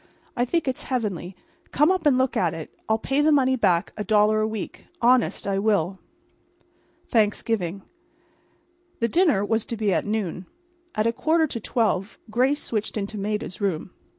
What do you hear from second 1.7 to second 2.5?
Come up and look